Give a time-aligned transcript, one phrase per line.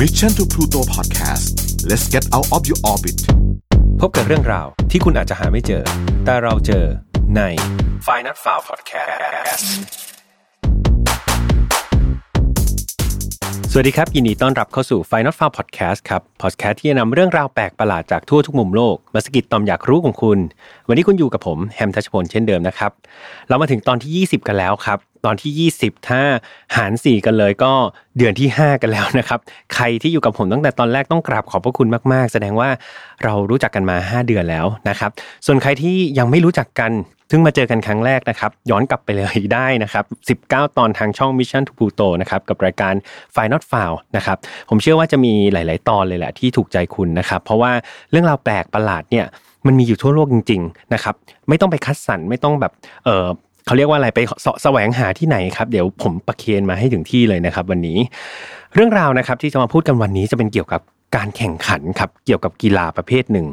[0.00, 1.46] Mission to Pluto Podcast
[1.88, 3.18] let's get out of your orbit
[4.00, 5.82] พบกับเรื่องราวที่คุณอาจจะหาไม่เจอ
[6.24, 6.84] แต่เราเจอ
[7.36, 7.40] ใน
[8.06, 9.64] f i n a l f i l e Podcast
[13.72, 20.38] สวัสดีครับ ยินดีต้อนรับเข้าสู่ Final f i l e Podcast ครับ Podcast ที่จะนำเรื่องราวแปลกประหลาดจากทั่วทุกมุมโลก มาสกิดตอมอยากรู้ของคุณ
[20.88, 22.90] วันนี้คุณอยู่กับผมแฮมทัชพลเช่นเดิมนะครับ
[23.48, 26.22] เรามาถึงตอนที่ 20 กันแล้วครับ ตอนที่ 20 ถ้า
[26.76, 27.72] หาร 4 กันเลยก็
[28.18, 29.40] เดือนที่ 5 กันแล้วนะครับ
[29.74, 32.68] ใครที่อยู่กับผมตั้งแต่ตอนแรกต้องกราบขอบพระคุณมากๆ แสดงว่า
[33.24, 35.10] เรารู้จักกันมา 5 เดือนแล้วนะครับ
[35.46, 36.92] ส่วนใครที่ยังไม่รู้จักกัน
[37.30, 40.00] ซึ่งมาเจอกันครั้งแรกนะครับ ย้อนกลับไปเลยได้นะครั
[40.36, 42.94] บ 19 ตอนทางช่อง Mission to Pluto นะครับกับรายการ
[43.34, 44.36] f i n a l f i l e นะครับ
[44.68, 47.72] ผมเชื่อว่าจะมีหลาย ๆ ตอนเลยแหละที่ถูกใจคุณนะครับ เพราะว่า
[48.10, 49.26] เรื่องราวแปลกประหลาดเนี่ย
[49.66, 51.14] มันมีอยู่ทั่วโลกจริง ๆ นะครับ
[51.48, 52.72] ไม่ต้องไปคัดสรรไม่ต้องแบบ
[53.04, 53.26] เออ
[53.66, 57.98] เขาเรียกว่าอะไรไปเสาะแสวงหาที่ไหนครับ เดี๋ยวผมประเคนมาให้ถึงที่เลยนะครับ วันนี้
[58.74, 60.80] เรื่องราวนะครับที่จะมาพูดกันวันนี้จะเป็นเกี่ยวกับ
[61.16, 63.46] การแข่งขันครับเกี่ยวกับกีฬาประเภทหนึ่ง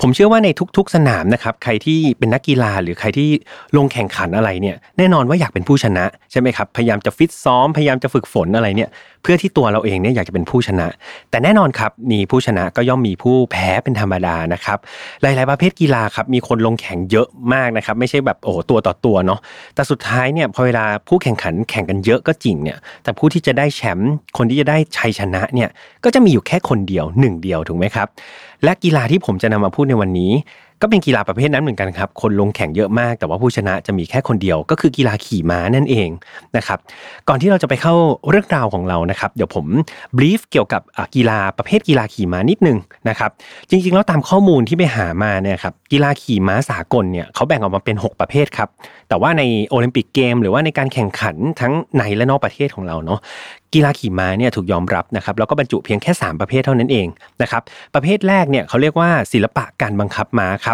[0.00, 3.30] ผมเชื่อว่าในทุก ๆ สนามนะครับใครที่เป็นนักกีฬาหรือใครที่
[3.76, 8.90] ลงแข่งขันอะไรเนี่ยแน่นอนว่าอยากเป็นผู้ชนะใช่ไหมครับพยายามจะฟิตซ้อมพยายามจะฝึกฝนอะไรเนี่ย
[9.22, 10.88] เพื่อที่ตัวเราเองเนี่ยอยากจะเป็นผู้ชนะ
[11.30, 14.78] แต่แน่นอนครับมีผู้ชนะก็ย่อมมีผู้แพ้เป็นธรรมดานะครับ
[15.22, 19.40] หลาย ๆ ประเภทกีฬาครับมีคนลงแข่งเยอะมากนะครับไม่ใช่แบบโอ้ตัวต่อตัวเนาะ
[19.74, 25.68] แต่สุดท้ายเนี่ยพอเวลาผู้แข่งขันแข่งกันเยอะก็จริงเนี่ยแต่ผู้ที่จะได้แชมป์คนที่จะได้ชัยชนะเนี่ย
[26.04, 28.08] ก็จะมีอยู่แค่คนเดียวหนึ่งเดียวถูกไหมครับ
[28.64, 30.32] และกีฬาที่ผมจะนำมาพูดในวันนี้
[30.84, 36.08] ก็เป็นกีฬาประเภทนั้นเหมือนกันครับ คนลงแข่งเยอะมาก แต่ว่าผู้ชนะจะมีแค่คนเดียว ก็คือกีฬาขี่ม้านั่นเอง
[36.56, 36.78] นะครับ
[37.28, 37.94] ก่อนที่เราจะไปเข้า
[38.30, 39.66] เรื่องราวของเรานะครับ เดี๋ยวผม
[40.16, 40.82] บลีฟเกี่ยวกับ
[41.14, 43.30] กีฬาประเภทกีฬาขี่ม้านิดนึงนะครับ
[43.70, 48.68] จริงๆแล้วตามข้อมูลที่ไปหามาเนี่ยครับ กีฬาขี่ม้าสากลเนี่ยเขาแบ่งออกมาเป็น 6 ประเภทครับ
[49.08, 53.20] แต่ว่าในโอลิมปิกเกม หรือว่าในการแข่งขันทั้งในและนอกประเทศของเราเนาะ
[53.74, 57.06] กีฬาขี่ม้าเนี่ยถูกยอมรับนะครับแล้วก็บรรจุเพียงแค่ 3 ประเภทเท่านั้นเอง
[57.42, 57.62] นะครับ
[57.94, 60.73] ประเภทแรกเนี่ยเขาเรียกว่าศิลปะการบังคับม้าครั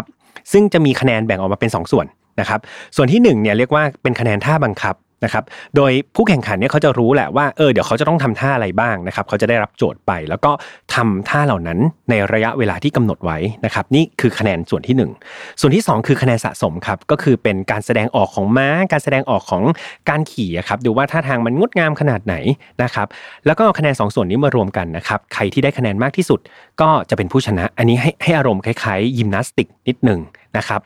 [0.51, 2.05] ซึ่งจะมีคะแนนแบ่งออกมาเป็น 2 ส่วน
[2.39, 2.59] นะครับ
[2.95, 5.43] ส่วนที่1เนี่ยเรียกว่าเป็นคะแนนท่าบังคับ นะครับ
[5.75, 10.51] โดยผู้แข่งขันเนี่ยเขาจะรู้แหละว่า เออ เดี๋ยวเขาจะต้องทำท่าอะไรบ้างนะครับ เขาจะได้รับโจทย์ไป แล้วก็
[10.93, 19.63] ทำท่าเหล่านั้นในระยะเวลาที่กำหนดไว้นะครับ นี่คือคะแนนส่วนที่ 1 ส่วนที่ 2 คือคะแนนสะสมครับ ก็คือเป็นการแสดงออกของม้า การแสดงออกของ
[20.09, 22.35] การขี่ครับ ดูว่าท่าทางมันงดงามขนาดไหน
[22.83, 23.07] นะครับ
[23.45, 26.39] แล้วก็คะแนน2ส่วนนี้มารวมกันนะครับ ใครที่ได้คะแนนมากที่สุด
[26.81, 30.19] ก็จะเป็นผู้ชนะ อันนี้ให้ให้อารมณ์คล้ายๆยิมนาสติกนิดหนึ่ง
[30.57, 30.81] นะครับ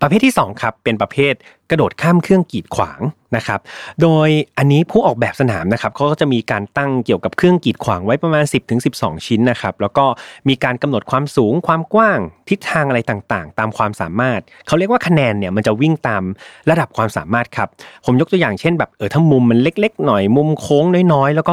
[0.00, 1.34] ประเภทที่ 2 ครับเป็นประเภท
[1.70, 3.00] กระโดดข้ามเครื่องกีดขวาง
[3.36, 3.60] นะครับ
[4.02, 8.44] โดยอันนี้ผู้ออกแบบสนามนะครับเขาก็จะมีการตั้งเกี่ยวกับเครื่องกีดขวางไว้ประมาณ
[8.84, 10.04] 10-12 ชิ้นนะครับแล้วก็
[10.48, 16.22] มีการกำหนดความสูงความกว้างทิศทางอะไรต่างๆ ตามความสามารถเขาเรียกว่าคะแนนเนี่ยมันจะวิ่งตาม
[16.70, 17.68] ระดับความสามารถครับ
[18.04, 21.52] ผมยกตัวอย่างเช่นแบบเออถ้ามุมมันเล็ก ๆ หน่อยมุมโค้งน้อยๆ แล้วก็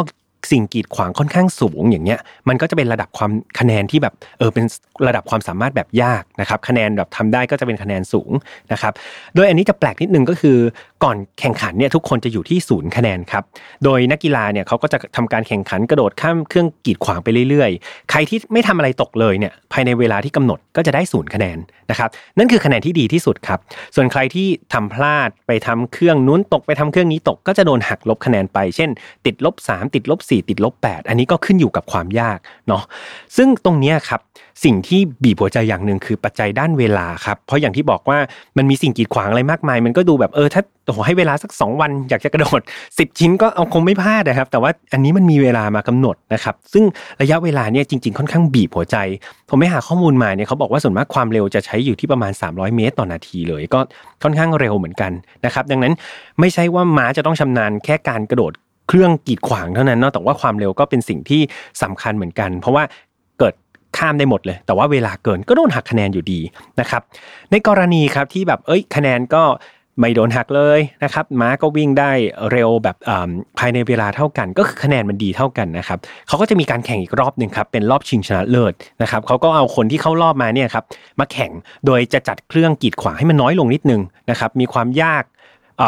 [0.52, 2.20] สิ่งกีดขวางค่อนข้างสูงอย่างเงี้ย
[2.50, 4.66] มันก็จะเป็นระดับความคะแนนที่แบบเออเป็น
[5.08, 8.32] ระดับความสามารถแบบยากนะครับคะแนนแบบทำได้ก็จะเป็นคะแนนสูง
[8.72, 8.94] นะครับ
[9.36, 10.58] โดยอันนี้จะแปลกนิดนึงก็คือ
[11.04, 13.44] ก่อนแข่งขันเนี่ยทุกคนจะอยู่ที่ศูนย์คะแนนครับ
[13.84, 21.58] โดยนักกีฬาเนี่ยเขาก็จะทำการแข่งขันกระโดดข้ามเครื่องกีดขวางไปเรื่อยๆ ใครที่ไม่ทำอะไรตกเลยเนี่ยภายในเวลาที่กำหนดก็จะได้ศูนย์คะแนน
[21.90, 23.60] นะครับนั่นคือคะแนนที่ดีที่สุดครับ
[23.96, 28.90] ส่วนใครที่ทำพลาดไปทำเครื่องนู้นตกไปทำเครื่องนี้ตกก็จะโดนหักลบคะแนนไป เช่น
[29.26, 32.38] ติดลบ3ติดลบ4 ติดลบ 8 อันนี้ก็ขึ้นอยู่กับความยาก
[32.68, 32.84] เนาะ
[33.38, 34.22] ซึ่งตรงนี้ครับ
[34.64, 38.18] สิ่งที่บีบหัวใจอย่างหนึ่งคือปัจจัยด้านเวลาครับเพราะอย่างที่บอกว่า
[38.58, 46.84] มันมีสิ่งกีดขวางอะไรมากมาย มันก็ดูแบบเออถ้าโอ้ให้เวลาสัก 2 วันอยากจะกระโดด 10 ชิ้นก็เอาคงไม่พลาดนะครับ แต่ว่าอันนี้มันมีเวลามากำหนดนะครับซึ่ง
[47.22, 48.98] ระยะเวลาเนี่ยจริง ๆ ค่อนข้างบีบหัวใจ
[49.50, 53.80] ผมไม่หาข้อมูลมาเนี่ยเขาบอกว่าส่วนมากความเร็วจะใช้อยู่ที่ประมาณ 300 เมตรต่อนาทีเลยก็
[54.24, 55.12] ค่อนข้างเร็วเหมือนกัน
[55.46, 55.94] นะครับดังนั้น
[56.40, 58.54] ไม่ใช่ว่าม้าจะต้องชำนาญแค่การกระโดด
[58.92, 61.42] เครื่องกีดขวางเท่านั้นเนาะแต่ว่าความเร็วก็เป็นสิ่งที่
[61.84, 62.84] สำคัญเหมือนกัน เพราะว่า
[63.40, 63.54] เกิด
[63.98, 66.40] ข้ามได้หมดเลย แต่ว่าเวลาเกินก็โดนหักคะแนนอยู่ดี
[66.80, 67.02] นะครับ
[67.52, 69.44] ในกรณีครับที่แบบเอ้ยคะแนนก็
[70.00, 72.12] ไม่โดนหักเลยนะครับม้าก็วิ่งได้
[72.52, 72.96] เร็วแบบ
[73.60, 80.84] ภายในเวลาเท่ากัน ก็คือคะแนนมันดีเท่ากันนะครับเขาก็จะมีการแข่งอีกรอบหนึ่งครับเป็นรอบชิงชนะเลิศนะครับเขาก็เอาคนที่เข้ารอบมาเนี่ยครับ
[81.20, 81.52] มาแข่ง
[81.86, 85.24] โดยจะจัดเครื่องกีดขวางให้มันน้อยลงนิดนึงนะครับมีความยาก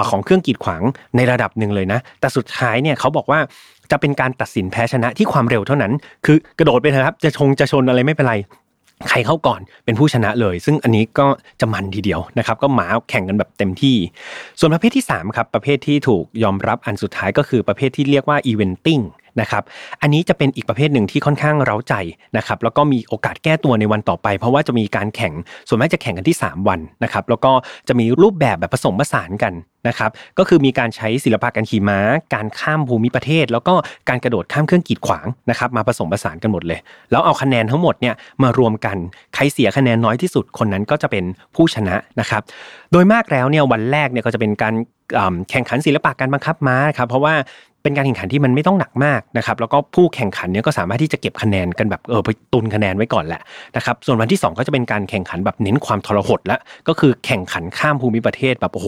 [0.10, 0.82] ของเครื่องกีดขวาง
[1.16, 3.40] ในระดับหนึ่งเลยนะ แต่สุดท้ายเนี่ยเขาบอกว่า
[3.92, 5.94] จะเป็นการตัดสินแพ้ชนะที่ความเร็วเท่านั้น
[6.26, 8.36] คือกระโดดไปนะครับ จะชงจะชนอะไรไม่เป็นไร
[9.10, 11.28] ใครเข้าก่อนเป็นผู้ชนะเลย ซึ่งอันนี้ก็
[11.60, 13.96] จะมันทีเดียวนะครับ ก็หมาแข่งกันแบบเต็มที่
[14.60, 18.62] ส่วนประเภทที่3ครับประเภทที่ถูกยอมรับอันสุดท้ายก็คือประเภทที่เรียกว่าอีเว
[19.42, 19.64] นะครับ
[20.02, 21.94] อันนี้จะเป็นอีกประเภทหนึ่งที่ค่อนข้างเร้าใจ
[22.38, 25.34] นะครับแล้วก็มีโอกาสแก้ตัวในวันต่อไป เพราะว่าจะมีการแข่ง
[25.68, 27.52] ส่วนมากจะแข่งกันที่ 3 วันนะครับแล้วก็
[27.88, 29.54] จะมีรูปแบบแบบผสมผสานกัน
[29.88, 32.00] นะครับก็คือมีการใช้ศิลปะการขี่ม้า
[32.34, 33.74] การข้ามภูมิประเทศ แล้วก็
[34.10, 36.80] การกระโดดข้ามเครื่องกีดขวางนะครับมาผสมผสานกันหมดเลย
[37.12, 38.98] แล้วเอาคะแนนทั้งหมดเนี่ยมารวมกัน
[39.36, 41.24] ใครเสียคะแนนน้อยที่สุดคนนั้นก็จะเป็น
[41.56, 42.42] ผู้ชนะนะครับ
[42.92, 44.74] โดยมากแล้วเนี่ยวันแรกเนี่ยก็จะเป็นการ
[45.50, 47.34] แข่งขันศิลปะการบังคับม้าครับเพราะว่า
[47.84, 53.42] เป็นการแข่งขันที่มันไม่ต้องหนักมากนะครับแล้วก็ผู้แข่งขันเนี่ยก็สามารถที่จะเก็บคะแนนกันแบบเออไปตุนคะแนนไว้ก่อนแหละ
[53.76, 58.88] นะครับส่วนวันที่ 2 ก็จะเป็นการแข่งขันแบบเน้นความทรหดแล้วก็คือแข่งขันข้ามภูมิประเทศแบบโอ้โห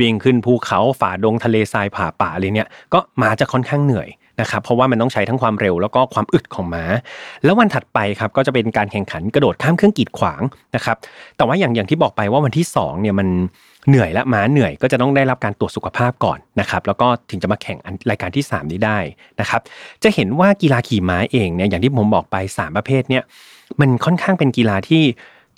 [0.00, 4.10] วิ่งขึ้นภูเขาฝ่าดงทะเลทรายผ่าป่าอะไรเนี่ยก็มาจะค่อนข้างเหนื่อย
[4.40, 6.84] นะครับเพราะว่ามันต้องใช้ทั้งความเร็วแล้วก็ความอึดของม้า
[7.44, 10.42] แล้ววันถัดไปครับก็จะเป็นการแข่งขันกระโดดข้ามเครื่องกีดขวาง
[10.74, 10.96] นะครับ
[11.36, 13.28] แต่ว่าอย่างอย่างที่บอกไปว่าวันที่2เนี่ยมัน
[13.88, 17.78] เหนื่อยละม้าเหนื่อยก็จะต้องได้รับการตรวจสุขภาพก่อนนะครับแล้วก็ถึงจะมาแข่ง
[18.10, 18.98] รายการที่ 3 นี้ได้
[19.40, 19.60] นะครับ
[20.02, 23.22] จะเห็นว่ากีฬาขี่ม้าเองเนี่ยอย่างที่ผมบอกไป 3 ประเภทเนี่ย
[23.80, 25.02] มันค่อนข้างเป็นกีฬาที่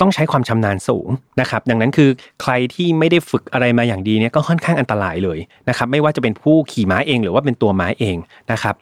[0.01, 1.09] ต้องใช้ความชำนาญสูง
[1.41, 2.11] นะครับดังนั้นคือ
[2.43, 5.39] ใครที่ไม่ได้ฝึกอะไรมาอย่างดีเนี่ยก็ค่อนข้างอันตรายเลย
[5.69, 8.17] นะครับไม่ว่าจะเป็นผู้ขี่ม้าเองหรือว่าเป็นตัวม้าเอง
[8.53, 8.75] นะครับ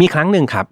[0.00, 0.66] มีครั้งหนึ่งครับ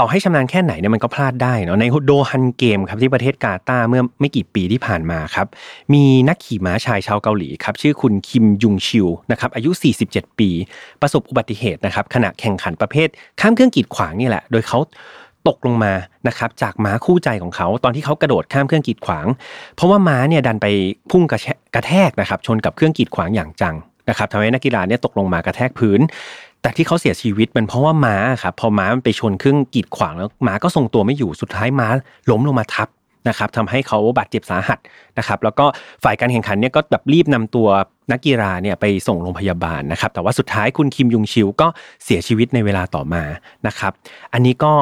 [0.00, 5.46] ่อให้ชำนาญแค่ไหนเนี่ยมันก็พลาดได้เนาะในโดฮันเกมครับที่ประเทศกาตาร์เมื่อไม่กี่ปีที่ผ่านมาครับ
[5.92, 9.70] มีนักขี่ม้าชายชาวเกาหลีครับชื่อคุณคิมยุงชิวนะครับอายุ
[10.04, 10.50] 47 ปี
[11.00, 13.08] ประสบอุบัติเหตุนะครับขณะแข่งขันประเภท
[13.40, 14.78] ข้ามเครื่องกีดขวางนี่แหละ โดยเขา
[15.48, 15.92] ตกลงมา
[16.28, 19.26] นะครับจากม้าคู่ใจของเขา ตอนที่เขากระโดดข้ามเครื่องกีดขวาง
[19.76, 20.66] เพราะว่าม้าเนี่ยดันไป
[21.10, 21.34] พุ่งก
[21.76, 23.76] ระแทกนะครับชนกับเครื่องกีดขวางอย่างจัง
[24.08, 26.00] นะครับทำให้นักกีฬาเนี่ยตกลงมากระแทกพื้น
[26.62, 31.88] แต่ที่เขาเสียชีวิตมันเพราะว่าม้าครับพอม้ามันไปชนเครื่องกีดขวางแล้วม้าก็ทรงตัวไม่อยู่สุดท้ายม้า
[32.30, 32.88] ล้มลงมาทับ
[33.28, 34.78] นะครับทำให้เขาบาดเจ็บสาหัส
[35.18, 35.66] นะครับแล้วก็
[36.04, 37.68] ฝ่ายการแข่งขันเนี่ยก็แบบรีบนำตัว
[38.12, 41.68] นักกีฬาเนี่ยไปส่งโรงพยาบาลนะครับแต่ว่าสุดท้ายคุณคิมยุงชิวก็
[42.04, 43.22] เสียชีวิตในเวลาต่อมา
[43.66, 43.92] นะครับ
[44.32, 44.72] อันนี้ก็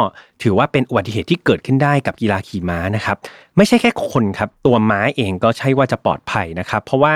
[0.42, 3.16] ถือว่าเป็นอุบัติเหตุที่เกิดขึ้นได้กับกีฬาขี่ม้านะครับ
[3.56, 7.14] ไม่ใช่แค่คนครับตัวม้าเองก็ใช่ว่าจะปลอดภัยนะครับเพราะว่า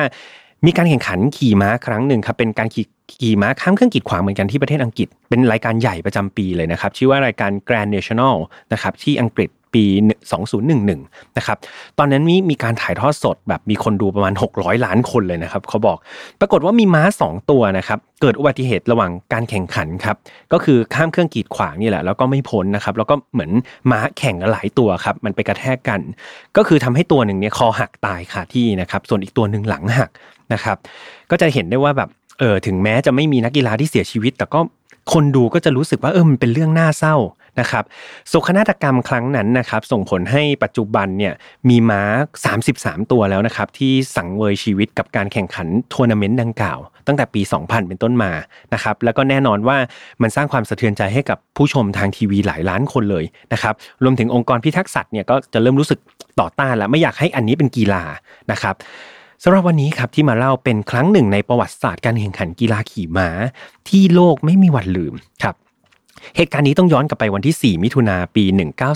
[0.66, 8.34] มีการแข่งขันขี่ม้าครั้งหนึ่งครับเป็นการขี่ขี่ม้าข้ามเครื่องกีดขวางเหมือนกันที่ประเทศอังกฤษ เป็นรายการใหญ่ประจำปีเลยนะครับชื่อว่ารายการ Grand National
[8.72, 9.86] นะครับที่อังกฤษปี
[10.60, 11.56] 2011 นะครับ
[11.98, 15.98] ตอนนั้นมีมีการถ่ายทอดสดแบบมีคนดูประมาณ 600 ล้านคนเลยนะครับ เขาบอก
[16.40, 20.16] ปรากฏว่ามีม้า 2 ตัวนะครับ เกิดอุบัติเหตุระหว่างการแข่งขันครับ
[20.52, 23.50] ก็คือข้ามเครื่องกีดขวางนี่แหละ แล้วก็ไม่พ้นนะครับ แล้วก็เหมือน
[23.90, 26.00] ม้าแข่งหลายตัวครับ มันไปกระแทกกัน
[26.56, 30.10] ก็คือทำให้ตัวหนึ่งเนี่ยคอหักตายคาที่นะครับ ส่วนอีกตัวหนึ่งหลังหัก
[30.52, 30.76] นะครับ
[31.30, 32.08] ก็จะเห็นได้ว่าแบบ
[32.38, 34.60] เออถึงแม้จะไม่มีนักกีฬาที่เสียชีวิต แต่ก็
[35.12, 37.16] คนดูก็จะรู้สึกว่าเออมันเป็นเรื่องน่าเศร้า
[37.60, 37.84] นะครับ
[38.28, 41.34] โศกนาฏกรรมครั้งนั้นนะครับส่งผลให้ปัจจุบันเนี่ย
[41.68, 42.02] มีม้า
[42.56, 48.32] 33 ตัวแล้วนะครับที่สังเวยชีวิตกับการแข่งขันทัวร์นาเมนต์ดังกล่าว ตั้งแต่ปี 2000 เป็นต้นมา
[48.74, 49.76] นะครับแล้วก็แน่นอนว่า
[50.22, 53.74] มันสร้างความสะเทือนใจให้กับผู้ชมทางทีวีหลายล้านคนเลยนะครับ
[54.04, 55.98] รวมถึงองค์กรพิทักษ์สัตว์เนี่ยก็จะเริ่มรู้สึก
[56.40, 58.02] ต่อต้านแล้วไม่อยากให้อันนี้เป็นกีฬา
[58.52, 58.74] นะครับ
[59.44, 63.28] สำหรับวันนี้ครับที่มาเล่าเป็นครั้งหนึ่งในประวัติศาสตร์การแข่งขันกีฬาขี่ม้า
[63.88, 65.54] ที่โลกไม่มีวันลืมครับ
[66.36, 68.44] เหตุการณ์นี้ต้องย้อนกลับไปวันที่ 4 มิถุนาปี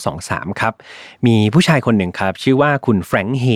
[0.05, 0.75] 1923 ครับ
[1.27, 3.47] มีผู้ชายคนหนึ่งครับ ชื่อว่าคุณ Frank Hayes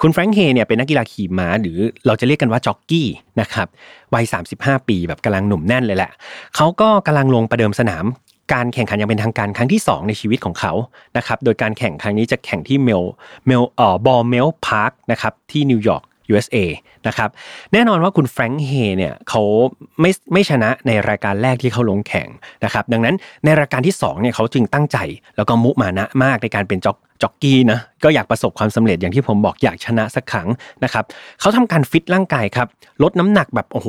[0.00, 3.08] คุณ Frank Hayes เนี่ยเป็นนักกีฬาขี่ม้า หรือเราจะเรียกกันว่าจ็อกกี้
[3.40, 3.66] นะครับ
[4.14, 4.24] วัย
[4.56, 6.10] 35 ปีแบบกำลังหนุ่มแน่นเลยแหละ
[6.56, 8.04] เขาก็กำลังลงประเดิมสนาม
[8.52, 10.72] การแข่งขันอย่างเป็นทางการครั้งที่ 2 ในชีวิตของเขา
[11.16, 13.04] นะครับ โดยการแข่งครั้งนี้จะแข่งที่เบล
[13.46, 16.56] เบลเอ่อ Belmont Park นะครับที่นิวยอร์ก USA
[17.06, 17.28] นะครับ
[17.72, 19.42] แน่นอนว่าคุณแฟรงค์เฮเนี่ยเขา
[20.00, 22.28] ไม่ไม่ชนะในรายการแรกที่เขาลงแข่ง
[22.64, 24.98] นะครับ ดังนั้นในรายการที่2เนี่ยเขาจึงตั้งใจ
[25.36, 30.48] แล้วก็มุมานะมากในการเป็นจ็อกจ็อกกี้นะก็อยากประสบความสำเร็จอย่างที่ผมบอกอยากชนะสักครั้ง
[30.84, 31.04] นะครับ
[31.40, 32.68] เขาทำการฟิตร่างกายครับ
[33.02, 33.88] ลดน้ำหนักแบบโอ้โห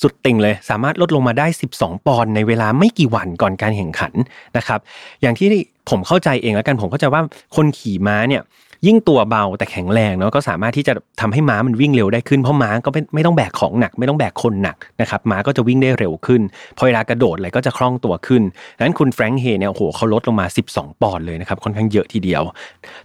[0.00, 1.46] สุดติ่งเลย สามารถลดลงมาได้
[1.76, 4.12] 12 ปอนด์ในเวลาไม่กี่วันก่อนการแข่งขัน
[4.56, 4.80] นะครับ
[5.22, 5.48] อย่างที่
[5.90, 7.22] ผมเข้าใจเองแล้วกันผมเข้าใจว่า
[7.56, 8.42] คนขี่ม้าเนี่ย
[8.86, 16.42] ยิ่งตัวเบาแต่แข็งแรงเนาะก็สามารถที่จะทำให้ม้ามันวิ่งเร็วได้ขึ้นเพราะม้าก็ไม่ไม่ต้องแบกของหนัก ไม่ต้องแบกคนหนักนะครับม้าก็จะวิ่งได้เร็วขึ้น
[16.76, 18.42] พอเวลากระโดดอะไรก็จะคล่องตัวขึ้น
[18.76, 22.42] ดังนั้นคุณแฟรงค์เฮเนี่ยโอ้โหเขาลดลงมา 12 ปอนด์เลยนะครับค่อนข้างเยอะทีเดียว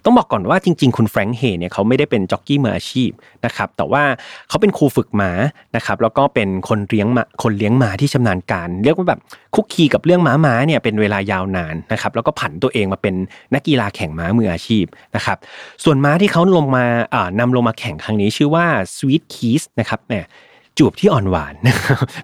[0.04, 3.10] ต้องบอกก่อนว่าจริง ๆ คุณแฟรงค์เฮเนี่ยเขาไม่ได้เป็นจ็อกกี้มืออาชีพ
[3.46, 4.04] นะครับแต่ว่า
[4.50, 5.32] เขาเป็นครูฝึกม้า
[5.76, 9.20] นะครับแล้วก็เป็นคนเลี้ยงม้าคนเลี้ยงม้าที่ชำนาญการ เรียกว่าแบบ
[9.60, 13.16] คุกคีกับเรื่องม้าม้าเนี่ยเป็นเวลายาวนานนะครับแล้วก็ผันตัวเองมาเป็น
[13.54, 14.86] นักกีฬาแข่งม้ามืออาชีพ
[15.16, 15.38] นะครับ
[15.84, 16.86] ส่วนม้าที่เขาลงมา
[17.16, 18.66] อ่านำลงมาแข่งครั้งนี้ชื่อว่า
[18.98, 20.26] Sweet Keys นะครับเนี่ย
[20.80, 21.56] จูบที่อ่อนหวาน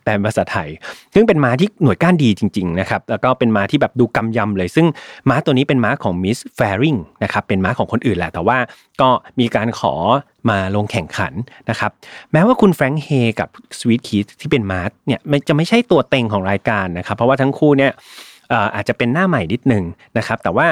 [0.03, 0.69] แปลภาษาไทย
[1.13, 4.87] ซึ่งเป็นม้าที่หน่วยก้านดีจริงๆนะครับแล้วก็เป็นม้าที่แบบดูกำยำเลย ซึ่ง
[5.29, 8.57] ม้าตัวนี้เป็นม้าของมิสแฟริงนะครับเป็นม้าของคนอื่นแหละแต่ว่า
[9.01, 9.93] ก็มีการขอ
[10.49, 11.33] มาลงแข่งขัน
[11.69, 11.91] นะครับ
[12.31, 17.91] แม้ว่าคุณแฟรงค์เฮกับสวีทคีที่เป็นม้าเนี่ยจะไม่ใช่ตัวเต็งของรายการนะครับ เพราะว่าทั้งคู่เนี่ย
[18.75, 19.83] อาจจะเป็นหน้าใหม่นิดนึง
[20.17, 20.67] นะครับ แต่ว่า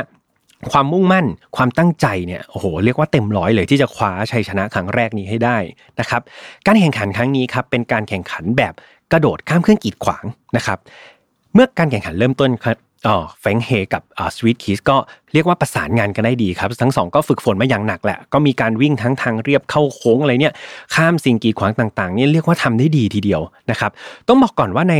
[0.72, 1.26] ความมุ่งมั่น
[1.56, 5.58] ความตั้งใจเนี่ยโอ้โหเรียกว่าเต็มร้อยเลยที่จะคว้าชัยชนะครั้งแรกนี้ให้ได้
[6.00, 6.22] นะครับ
[6.66, 8.74] การแข่งขันครั้งนี้ครับเป็นการแข่งขันแบบ
[9.12, 10.26] กระโดดข้ามเครื่องกีดขวาง
[10.58, 10.78] นะครับ
[11.54, 12.78] เมื่อการแข่งขันเริ่มต้นครับ
[13.08, 14.98] อ๋อแฟงเฮกับอ่าสวีทคิสก็
[15.34, 20.54] เรียกว่าประสานงานกันได้ดีครับ ทั้งสองก็ฝึกฝนมาอย่างหนักแหละ ก็มีการวิ่งทั้งทางเรียบเข้าโค้งอะไรเนี่ย
[20.96, 23.42] ข้ามสิ่งกีดขวางต่างๆนี่เรียกว่าทำได้ดีทีเดียว
[23.72, 23.92] นะครับ
[24.28, 24.96] ต้องบอกก่อนว่าใน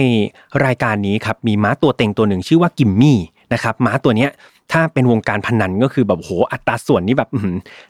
[0.66, 3.20] รายการนี้ครับมีม้าตัวเต็งตัวหนึ่งชื่อว่า Gimme
[3.54, 4.30] นะครับม้าตัวเนี้ย
[4.72, 7.30] ถ้าเป็นวงการพนันก็คือแบบโหอัตราส่วนนี้แบบ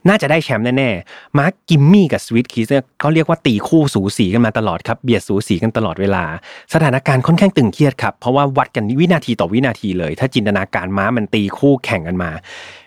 [0.07, 6.23] น่าจะได้แชมป์แน่ๆม้า Gimme กับ Sweet Kiss เนี่ยเขาเรียกว่าตีคู่สูสีกันมาตลอดครับเบียดสูสีกันตลอดเวลา
[6.73, 12.31] สถานการณ์ค่อนข้างตึงเครียดครับเพราะว่าวัดกันวินาทีต่อวินาทีเลย ถ้าจินตนาการม้ามันตีคู่แข่งกันมา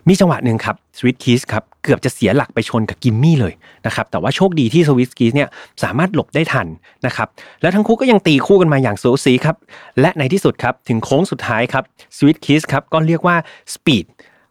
[0.09, 3.55] มีจังหวะหนึ่งครับ Sweet Kiss ครับเกือบจะเสียหลักไปชนกับ Gimme เลย
[3.87, 5.49] นะครับแต่ว่าโชคดีที่ Sweet Kiss เนี่ย
[5.83, 6.67] สามารถหลบได้ทัน
[7.07, 7.29] นะครับ
[7.63, 9.57] แล้วทั้งคู่ก็ยังตีคู่กันมาอย่างสูสีครับ
[10.01, 11.85] และในที่สุดครับถึงโค้งสุดท้ายครับ
[12.17, 13.37] Sweet Kiss ครับก็เรียกว่า
[13.75, 14.07] speed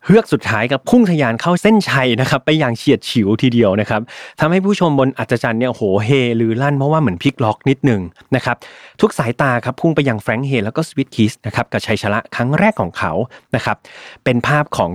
[0.05, 4.01] เฮือกสุดท้ายกับพุ่งทะยานเข้าเส้นชัยนะครับไปอย่างเฉียดฉิวทีเดียวนะครับ
[4.39, 6.09] ทำให้ผู้ชมบนอัฒจันทร์เนี่ยโหเฮ
[6.39, 8.01] ลือลั่นเพราะว่าเหมือนพลิกล็อกนิดหนึ่ง
[8.35, 8.57] นะครับ
[9.01, 13.13] ทุกสายตาครับพุ่งไปยัง Frank Hayes แล้วก็ Sweet Kiss นะครับกับชัยชนะครั้งแรกของเขา
[13.55, 13.77] นะครับ
[14.23, 14.89] เป็นภาพของ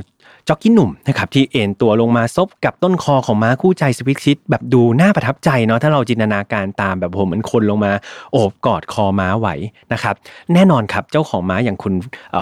[0.48, 7.92] จ็อกกี้หนุ่มนะครับที่เอ็นตัวลงมาซบกับต้นคอของม้าคู่ใจสวิตชิตแบบดูน่าประทับใจเนาะถ้าเราจินตนาการตามแบบผมเหมือนคนลงมา
[8.32, 9.48] โอบกอดคอม้าไหว
[9.92, 10.14] นะครับ
[10.54, 11.94] แน่นอนครับเจ้าของม้าอย่างคุณ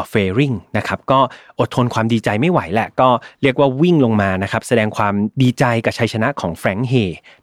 [0.08, 1.18] เฟริงนะครับก็
[1.58, 3.08] อดทนความดีใจไม่ไหวแหละก็
[3.42, 6.94] เรียกว่าวิ่งลงมานะครับแสดงความดีใจกับชัยชนะของแฟรงค์เฮ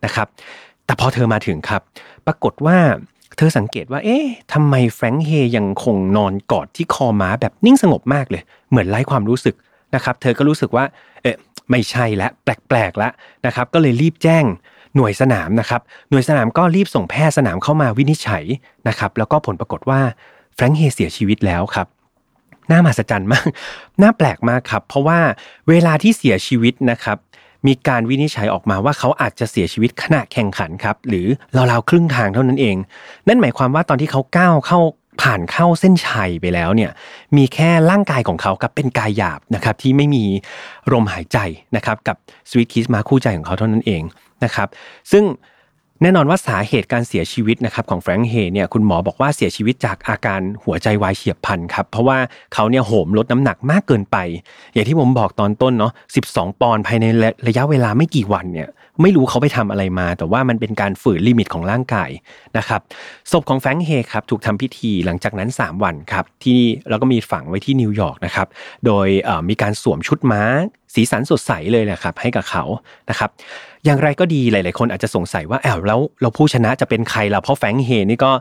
[0.05, 0.27] นะครับ
[0.85, 1.81] แต่พอเธอมาถึงครับ
[2.25, 2.77] ปรากฏว่า
[3.37, 9.55] เธอสังเกตว่า เอ๊ะทำไมแฟรงค์เฮยังคงนอนกอดที่คอม้าแบบนิ่งสงบมากเลย เหมือนไร้ความรู้สึก
[9.95, 10.85] นะครับเธอก็รู้สึกว่า
[11.21, 11.35] เอ๊ะ
[11.71, 13.11] ไม่ใช่และแปลกๆล้ว
[13.45, 14.45] นะครับก็เลยรีบแจ้ง
[14.95, 18.43] หน่วยสนามนะครับหน่วยสนามก็รีบส่งแพทย์สนามเข้ามาวินิจฉัย
[18.87, 20.01] นะครับแล้วก็ผลปรากฏว่า
[20.55, 21.87] แฟรงค์เฮเสียชีวิตแล้วครับ
[22.71, 23.47] น่ามหัศจรรย์มาก
[24.01, 25.19] น่าแปลกมากครับ เพราะว่า
[25.69, 27.17] เวลาที่เสียชีวิตนะครับ
[27.67, 31.27] มีการวินิจฉัยออกมาว่าเขาอาจจะเสียชีวิตขณะแข่งขันครับหรือ
[31.71, 32.75] ราวๆครึ่งทางเท่านั้นเอง
[33.27, 34.79] นั่นหมายความว่าตอนที่เขาก้าวเข้า
[35.21, 36.91] ผ่านเข้าเส้นชัยไปแล้วเนี่ย
[37.37, 40.23] มีแค่ร่างกายของเขากับเป็นกายหยาบนะครับที่ไม่มี
[40.91, 41.37] ลมหายใจ
[41.75, 42.17] นะครับกับ
[42.49, 44.03] Sweet Kiss ม้าคู่ใจของเขาเท่านั้นเอง
[44.43, 44.67] นะครับ
[45.13, 45.25] ซึ่ง
[46.01, 52.17] แน่นอนว่าสาเหตุการเสียชีวิตนะครับของ Frank Hayes เนี่ยคุณหมอบอกว่าเสียชีวิตจากอาการหัวใจวายเฉียบพลันครับเพราะว่า
[52.53, 54.17] เขาเนี่ยโหมลดน้ำหนักมากเกินไป
[54.73, 55.91] อย่างที่ผมบอกตอนต้นเนาะ
[56.27, 57.05] 12 ปอนด์ภายใน
[57.47, 58.69] ระยะเวลาไม่กี่วันเนี่ย
[59.01, 62.09] ไม่รู้เขาไปทำอะไรมา แต่ว่ามันเป็นการฝืน limit ของร่างกาย
[62.57, 62.81] นะครับ
[63.31, 66.59] ศพของแฟรงค์เฮครับถูกทำพิธีหลังจากนั้น 3 วันครับที่
[66.89, 68.47] แล้วก็มีฝังไว้ที่นิวยอร์กนะครับ
[68.85, 69.07] โดย
[69.49, 70.41] มีการสวมชุดม้า
[70.93, 72.63] สีสันสดใสเลยนะครับให้กับเขา
[73.09, 73.29] นะครับ
[73.85, 78.31] อย่างไรก็ดีหลาย ๆ คนอาจจะสงสัยว่าแอบแล้วเราผู้ชนะจะเป็นใครล่ะเพราะแฟรงเฮนี่ก็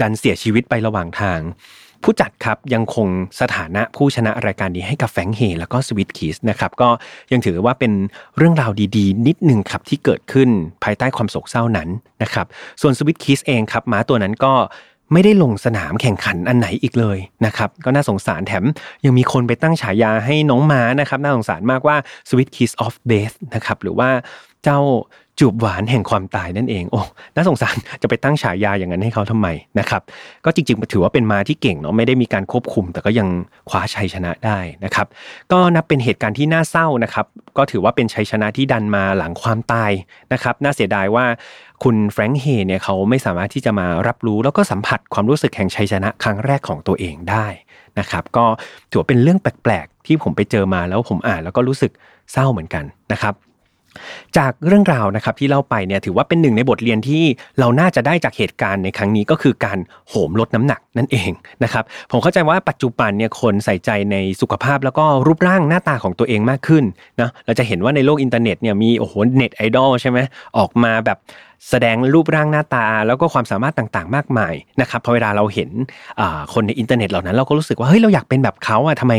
[0.00, 1.40] ดันเสียชีวิตไประหว่างทาง
[2.04, 3.08] ผู้จัดครับยังคง
[3.40, 6.88] สถานะผู้ชนะรายการนี้ให้กับแฟงเฮแล้วก็สวิตคิสนะครับก็
[7.32, 7.92] ยังถือว่าเป็น
[8.36, 10.48] เรื่องราวดีๆ นิดหนึ่งครับที่เกิดขึ้น
[10.84, 11.88] ภายใต้ความโศกเศร้านั้น
[12.22, 12.46] นะครับ
[12.80, 14.54] ส่วนสวิตคิสเองครับม้าตัวนั้นก็
[15.12, 18.64] ไม่ได้ลงสนามแข่งขันอันไหนอีกเลยนะครับก็น่าสงสารแถม
[19.04, 21.96] ยังมีคนไปตั้งฉายาให้น้องม้านะครับน่าสงสารมากว่า
[22.28, 24.10] Sweet Kiss of Death นะครับหรือว่า
[24.64, 24.80] เจ้า
[25.40, 27.00] จูบหวานแห่งความตายนั่นเองโอ้
[27.34, 29.48] น่าสงสารจะไปตั้งฉายาอย่างนั้นให้เขาทำไม
[29.78, 30.02] นะครับ
[30.44, 33.28] ก็จริงๆถือว่าเป็นม้าที่เก่งเนาะไม่ได้มีการควบคุม แต่ก็ยัง
[33.68, 35.06] คว้าชัยชนะได้นะครับ
[35.52, 37.26] ก็นับเป็นเหตุการณ์ที่น่าเศร้านะครับ
[37.58, 39.92] ก็ถือว่าเป็นชัยชนะที่ดันมาหลังความตาย
[40.32, 41.24] นะครับ น่าเสียดายว่า
[41.84, 47.46] คุณแฟรงค์เฮเนี่ยเขาไม่สามารถที่จะมารับรู้แล้วก็สัมผัสความรู้สึกแห่งชัยชนะครั้งแรกของตัวเองได้
[47.98, 48.44] นะครับก็
[48.90, 51.92] ถือว่าเป็นเรื่องแปลกๆ ที่ผมไปเจอมาแล้วผมอ่านแล้วก็รู้สึก
[52.32, 53.34] เศร้าเหมือนกันนะครับ
[54.38, 57.24] จากเรื่องราวนะครับที่เล่าไปเนี่ยถือว่าเป็นหนึ่งในบทเรียนที่
[57.58, 61.30] เราน่าจะได้จากเหตุการณ์ในครั้งนี้ก็คือการโหมลดน้ำหนักนั่นเอง
[61.64, 66.84] นะครับผมเข้าใจว่าปัจจุบันเนี่ยคนใส่ใจในสุขภาพแล้วก็รูปร่างหน้าตาของตัวเองมากขึ้น
[67.20, 70.18] นะเราจะเห็นว่าในโลกอินเทอร์เน็ตเนี่ยมีโอ้โห net idol ใช่ไหม
[70.58, 71.18] ออกมาแบบ
[71.70, 75.70] แสดงรูปร่างหน้าตา แล้วก็ความสามารถต่างๆ มากมายนะครับพอเวลาเราเห็น
[76.54, 79.14] คนในอินเทอร์เน็ตเหล่านั้น เราก็รู้สึกว่าเฮ้ยเราอยากเป็นแบบเขาอะทำไม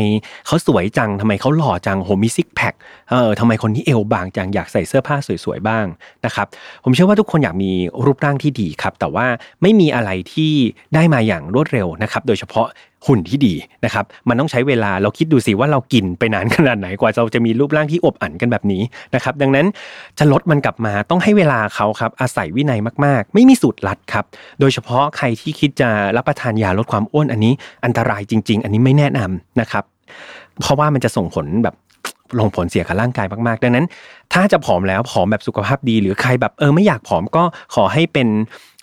[0.46, 2.74] เขาสวยจังทำไมเขาหล่อจังโหมี six pack
[3.10, 5.86] เออทำไมคนนี้เอวบางจังอยากใส่เสื้อผ้าสวยๆบ้าง
[6.24, 6.46] นะครับ
[6.84, 7.70] ผมเชื่อว่าทุกคนอยากมี
[8.04, 9.26] รูปร่างที่ดีครับ แต่ว่า
[9.62, 10.52] ไม่มีอะไรที่
[10.94, 12.66] ได้มาอย่างรวดเร็วนะครับ โดยเฉพาะ
[13.06, 18.82] หุ่นที่ดีนะครับมันต้องใช้เวลาเราคิดดูสิว่าเรากินไปนานขนาดไหนกว่าเราจะมีรูปร่างที่อบอั่นกันแบบนี้
[19.14, 19.66] นะครับดังนั้น
[20.18, 24.24] จะลดมันกลับมาต้องให้เวลาเขาครับอาศัยวินัยมากๆ ไม่มีสูตรลัดครับ
[24.60, 27.52] โดยเฉพาะใครที่คิดจะรับประทานยาลดความอ้วนอันนี้
[27.84, 29.84] อันตรายจริง ๆ อันนี้ไม่แนะนำนะครับ
[30.60, 31.76] เพราะว่ามันจะส่งผลแบบ
[32.38, 33.86] ลงผลเสียกับร่างกายมาก ๆ ดังนั้น
[34.32, 37.42] ถ้าจะผอมแล้วผอมแบบสุขภาพดี หรือใครแบบเออไม่อยากผอมก็
[37.74, 38.28] ขอให้เป็น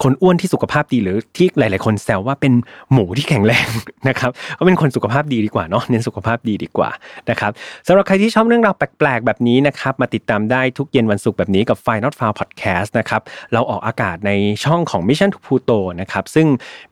[0.04, 2.54] คนอ้วนที่สุขภาพดีหรือที่หลาย ๆ คนแซวว่าเป็น
[2.92, 3.68] หมูที่แข็งแรง
[4.10, 6.90] นะครับก็เป็นคนสุขภาพดีดีกว่าเนาะเน้นสุขภาพดีดีกว่า
[7.30, 7.52] นะครับ
[7.88, 13.22] สำหรับใครที่ชอบเรื่องราวแปลก ๆ แบบนี้นะครับมาติดตามได้ทุกเย็นวันศุกร์แบบนี้กับ f i Not f o u n Podcast นะครับ
[13.54, 14.32] เราออกอากาศใน
[14.66, 16.48] ช่องของ Mission to Pluto นะครับซึ่ง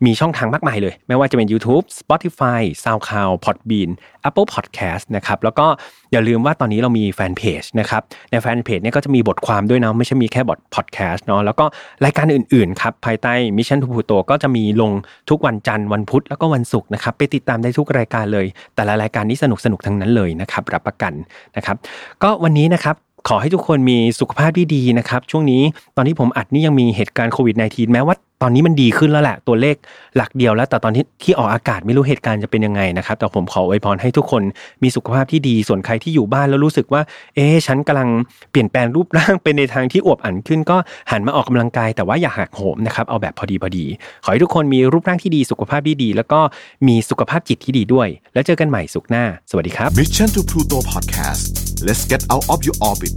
[0.05, 3.89] มีช่องทางมากมายเลย ไม่ว่าจะเป็น YouTube Spotify SoundCloud Podbean
[4.27, 5.67] Apple Podcast นะครับแล้วก็
[6.11, 8.01] อย่าลืมว่าตอนนี้เรามีแฟนเพจนะครับ
[8.31, 11.65] ในแฟนเพจเนี่ยก็จะมีบทความด้วยนะไม่ใช่มีแค่บทพอดแคสต์เนาะแล้วก็
[12.05, 14.91] รายการอื่น ๆ ครับภายใต้ Mission to Pluto ก็จะมีลง
[15.29, 21.13] ทุกวันจันทร์วันพุธแล้วก็วันศุกร์นะครับไปติดตามได้ทุกรายการเลย แต่ละรายการนี้สนุกสนุกทั้งนั้นเลยนะครับรับประกัน
[21.57, 21.77] นะครับ
[22.23, 22.95] ก็วันนี้นะครับ
[23.27, 25.61] ขอให้ทุกคนมีสุขภาพที่ดีนะครับ ช่วงนี้
[25.95, 29.75] ตอนที่ผมอัดนี่ยังมีเหตุการณ์โควิด -19 แม้ว่า ตอนนี้มันดีขึ้นแล้วแหละตัวเลข
[30.15, 34.43] หลักเดียวแล้ว แต่ตอนที่ที่ออกอากาศไม่รู้เหตุการณ์จะเป็นยังไงนะครับ แต่ผมขออวยพรให้ทุกคน
[34.83, 37.01] มีสุขภาพที่ดีส่วนใครที่อยู่บ้านแล้วรู้สึกว่า
[37.35, 38.09] เอ๊ฉันกำลัง
[38.51, 40.77] เปลี่ยนแปลงรูปร่างเป็นในทางที่อวบอันขึ้นก็
[41.11, 43.85] หันมาออกกำลังกาย แต่ว่าอย่าหักโหมนะครับเอาแบบพอดีพอดี
[44.23, 46.39] ขอให้ทุกคนมีรูปร่างที่ดีสุขภาพที่ดี แล้วก็
[46.87, 51.43] มีสุขภาพจิตที่ดีด้วย แล้วเจอกันใหม่สุขหน้า สวัสดีครับ Mission to Pluto Podcast
[51.87, 53.15] let's get out of your orbit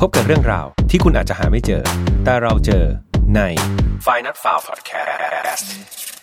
[0.00, 1.82] พบกับเรื่องราวที่คุณอาจจะหาไม่เจอ
[2.24, 2.84] แต่เราเจอ
[3.34, 3.40] ใน
[4.06, 6.19] f i n a l f i l e Podcast